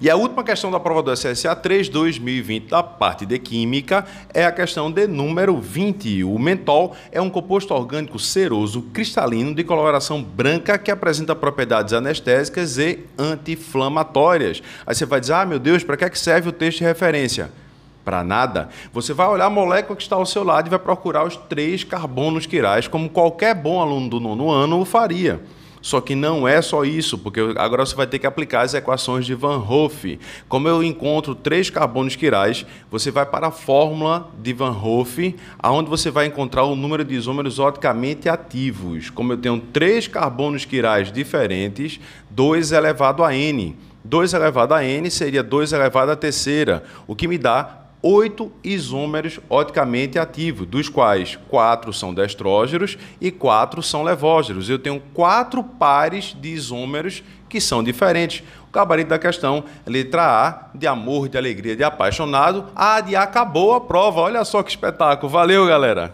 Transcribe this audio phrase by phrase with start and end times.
[0.00, 4.44] E a última questão da prova do SSA 3 2020 da parte de Química é
[4.44, 6.24] a questão de número 20.
[6.24, 12.76] O mentol é um composto orgânico ceroso, cristalino, de coloração branca que apresenta propriedades anestésicas
[12.76, 14.62] e anti-inflamatórias.
[14.84, 16.84] Aí você vai dizer, ah, meu Deus, para que, é que serve o texto de
[16.84, 17.52] referência?
[18.04, 18.70] Para nada.
[18.92, 21.84] Você vai olhar a molécula que está ao seu lado e vai procurar os três
[21.84, 25.40] carbonos quirais, como qualquer bom aluno do nono ano o faria.
[25.84, 29.26] Só que não é só isso, porque agora você vai ter que aplicar as equações
[29.26, 30.18] de Van Hoff.
[30.48, 35.90] Como eu encontro três carbonos quirais, você vai para a fórmula de Van Hoff, aonde
[35.90, 39.10] você vai encontrar o número de isômeros oticamente ativos.
[39.10, 43.76] Como eu tenho três carbonos quirais diferentes, 2 elevado a n.
[44.02, 49.40] 2 elevado a n seria 2 elevado a terceira, o que me dá oito isômeros
[49.48, 54.68] oticamente ativos, dos quais quatro são destrógeros e quatro são levógeros.
[54.68, 58.44] Eu tenho quatro pares de isômeros que são diferentes.
[58.68, 62.66] O gabarito da questão, letra A, de amor, de alegria, de apaixonado.
[62.76, 64.20] A de acabou a prova.
[64.20, 65.32] Olha só que espetáculo.
[65.32, 66.12] Valeu, galera!